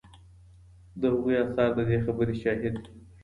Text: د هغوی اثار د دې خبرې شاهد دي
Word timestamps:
د 0.99 1.01
هغوی 1.13 1.35
اثار 1.43 1.69
د 1.77 1.79
دې 1.89 1.97
خبرې 2.05 2.35
شاهد 2.41 2.75
دي 2.83 2.89